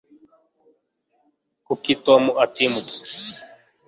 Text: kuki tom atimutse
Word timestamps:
kuki 1.65 1.91
tom 2.05 2.23
atimutse 2.43 2.99